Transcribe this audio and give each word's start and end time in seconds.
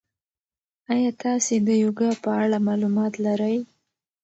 ایا 0.93 1.11
تاسي 1.21 1.55
د 1.67 1.69
یوګا 1.83 2.11
په 2.23 2.29
اړه 2.43 2.57
معلومات 2.67 3.13
لرئ؟ 3.25 3.57